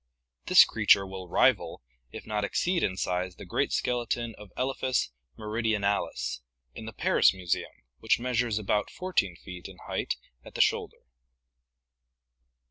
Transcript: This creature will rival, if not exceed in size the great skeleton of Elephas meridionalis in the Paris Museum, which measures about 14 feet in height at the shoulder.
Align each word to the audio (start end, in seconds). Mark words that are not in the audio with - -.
This 0.47 0.65
creature 0.65 1.05
will 1.05 1.27
rival, 1.29 1.83
if 2.11 2.25
not 2.25 2.43
exceed 2.43 2.81
in 2.81 2.97
size 2.97 3.35
the 3.35 3.45
great 3.45 3.71
skeleton 3.71 4.33
of 4.35 4.51
Elephas 4.57 5.11
meridionalis 5.37 6.41
in 6.73 6.85
the 6.87 6.91
Paris 6.91 7.35
Museum, 7.35 7.83
which 7.99 8.19
measures 8.19 8.57
about 8.57 8.89
14 8.89 9.35
feet 9.35 9.67
in 9.67 9.77
height 9.85 10.15
at 10.43 10.55
the 10.55 10.59
shoulder. 10.61 11.03